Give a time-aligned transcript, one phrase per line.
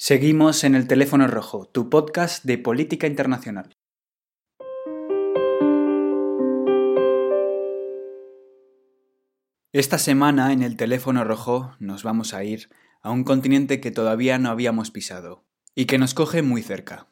[0.00, 3.72] Seguimos en el teléfono rojo, tu podcast de política internacional.
[9.72, 12.68] Esta semana en el teléfono rojo nos vamos a ir
[13.02, 17.08] a un continente que todavía no habíamos pisado y que nos coge muy cerca.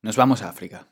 [0.00, 0.88] Nos vamos a África.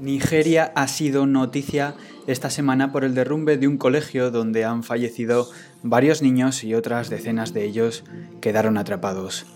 [0.00, 1.94] Nigeria ha sido noticia
[2.26, 5.48] esta semana por el derrumbe de un colegio donde han fallecido
[5.82, 8.04] varios niños y otras decenas de ellos
[8.40, 9.46] quedaron atrapados.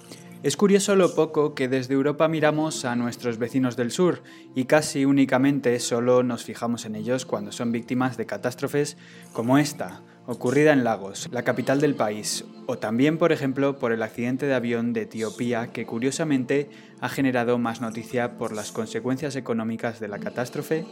[0.42, 4.24] Es curioso lo poco que desde Europa miramos a nuestros vecinos del sur
[4.56, 8.96] y casi únicamente solo nos fijamos en ellos cuando son víctimas de catástrofes
[9.32, 14.02] como esta, ocurrida en Lagos, la capital del país, o también, por ejemplo, por el
[14.02, 16.68] accidente de avión de Etiopía, que curiosamente
[17.00, 20.84] ha generado más noticia por las consecuencias económicas de la catástrofe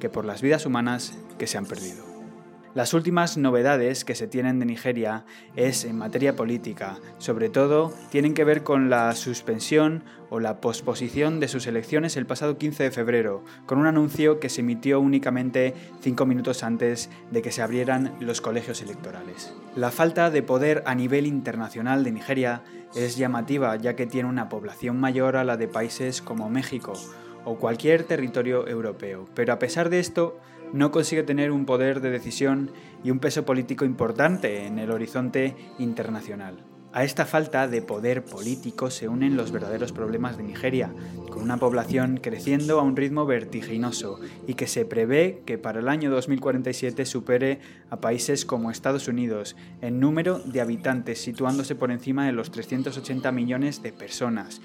[0.00, 2.13] que por las vidas humanas que se han perdido.
[2.74, 8.34] Las últimas novedades que se tienen de Nigeria es en materia política, sobre todo tienen
[8.34, 12.90] que ver con la suspensión o la posposición de sus elecciones el pasado 15 de
[12.90, 18.12] febrero, con un anuncio que se emitió únicamente cinco minutos antes de que se abrieran
[18.18, 19.54] los colegios electorales.
[19.76, 22.64] La falta de poder a nivel internacional de Nigeria
[22.96, 26.94] es llamativa ya que tiene una población mayor a la de países como México
[27.44, 30.38] o cualquier territorio europeo, pero a pesar de esto,
[30.72, 32.70] no consigue tener un poder de decisión
[33.04, 36.64] y un peso político importante en el horizonte internacional.
[36.92, 40.92] A esta falta de poder político se unen los verdaderos problemas de Nigeria,
[41.28, 45.88] con una población creciendo a un ritmo vertiginoso y que se prevé que para el
[45.88, 47.58] año 2047 supere
[47.90, 53.32] a países como Estados Unidos en número de habitantes, situándose por encima de los 380
[53.32, 54.60] millones de personas.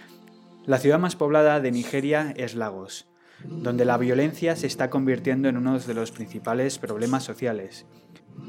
[0.65, 3.07] La ciudad más poblada de Nigeria es Lagos,
[3.43, 7.85] donde la violencia se está convirtiendo en uno de los principales problemas sociales.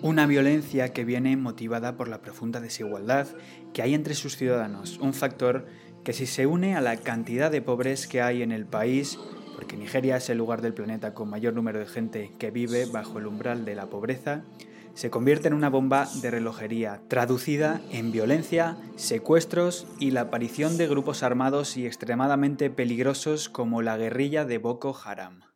[0.03, 3.29] Una violencia que viene motivada por la profunda desigualdad
[3.73, 5.67] que hay entre sus ciudadanos, un factor
[6.05, 9.19] que si se une a la cantidad de pobres que hay en el país,
[9.55, 13.19] porque Nigeria es el lugar del planeta con mayor número de gente que vive bajo
[13.19, 14.43] el umbral de la pobreza,
[15.01, 20.89] se convierte en una bomba de relojería, traducida en violencia, secuestros y la aparición de
[20.89, 25.50] grupos armados y extremadamente peligrosos como la guerrilla de Boko Haram.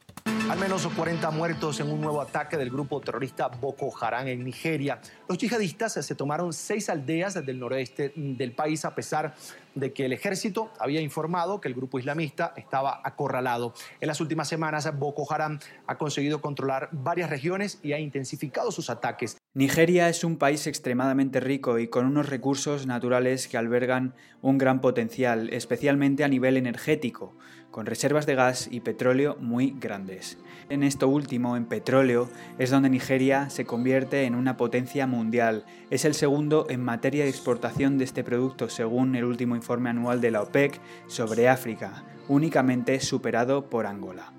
[0.51, 5.01] Al menos 40 muertos en un nuevo ataque del grupo terrorista Boko Haram en Nigeria.
[5.27, 9.35] Los yihadistas se tomaron seis aldeas del noroeste del país a pesar
[9.75, 13.73] de que el ejército había informado que el grupo islamista estaba acorralado.
[14.01, 18.91] En las últimas semanas, Boko Haram ha conseguido controlar varias regiones y ha intensificado sus
[18.91, 19.39] ataques.
[19.57, 24.81] Nigeria es un país extremadamente rico y con unos recursos naturales que albergan un gran
[24.81, 27.37] potencial, especialmente a nivel energético
[27.71, 30.39] con reservas de gas y petróleo muy grandes.
[30.71, 32.29] En esto último, en petróleo,
[32.59, 35.65] es donde Nigeria se convierte en una potencia mundial.
[35.89, 40.21] Es el segundo en materia de exportación de este producto, según el último informe anual
[40.21, 44.33] de la OPEC sobre África, únicamente superado por Angola.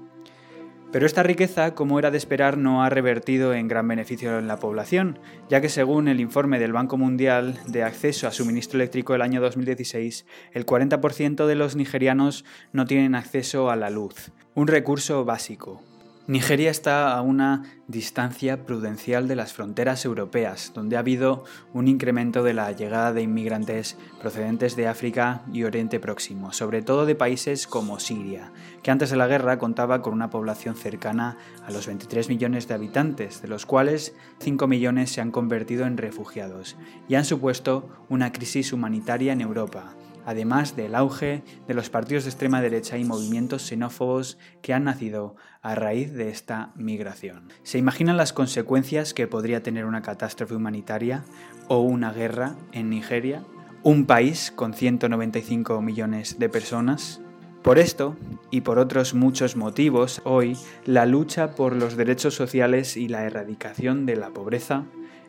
[0.95, 4.59] Pero esta riqueza, como era de esperar, no ha revertido en gran beneficio en la
[4.59, 5.19] población,
[5.49, 9.41] ya que según el informe del Banco Mundial de Acceso a Suministro Eléctrico del año
[9.41, 15.83] 2016, el 40% de los nigerianos no tienen acceso a la luz, un recurso básico.
[16.27, 22.41] Nigeria está a una distancia prudencial de las fronteras europeas, donde ha habido un incremento
[22.41, 27.67] de la llegada de inmigrantes procedentes de África y Oriente Próximo, sobre todo de países
[27.67, 32.27] como Siria, que antes de la guerra contaba con una población cercana a los 23
[32.29, 36.75] millones de habitantes, de los cuales 5 millones se han convertido en refugiados
[37.07, 39.93] y han supuesto una crisis humanitaria en Europa
[40.25, 45.35] además del auge de los partidos de extrema derecha y movimientos xenófobos que han nacido
[45.61, 47.49] a raíz de esta migración.
[47.63, 51.23] ¿Se imaginan las consecuencias que podría tener una catástrofe humanitaria
[51.67, 53.43] o una guerra en Nigeria?
[53.83, 57.21] Un país con 195 millones de personas.
[57.61, 58.15] Por esto,
[58.51, 64.05] y por otros muchos motivos, hoy la lucha por los derechos sociales y la erradicación
[64.05, 64.83] de la pobreza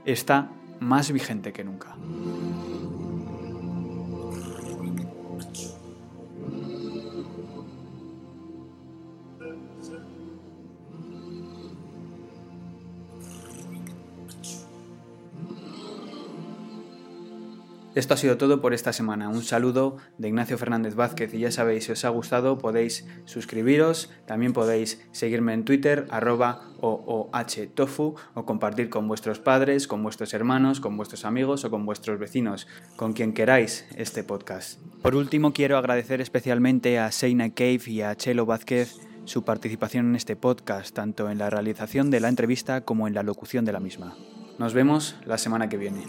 [0.05, 1.97] está más vigente que nunca.
[17.97, 19.31] Esto ha sido todo por esta semana.
[19.31, 24.11] Un saludo de Ignacio Fernández Vázquez y ya sabéis, si os ha gustado podéis suscribiros,
[24.27, 30.79] también podéis seguirme en Twitter, arroba OOHTofu o compartir con vuestros padres, con vuestros hermanos,
[30.79, 32.67] con vuestros amigos o con vuestros vecinos,
[32.97, 34.79] con quien queráis este podcast.
[35.01, 38.95] Por último, quiero agradecer especialmente a Seina Cave y a Chelo Vázquez
[39.25, 43.23] su participación en este podcast, tanto en la realización de la entrevista como en la
[43.23, 44.15] locución de la misma.
[44.59, 46.05] Nos vemos la semana que viene.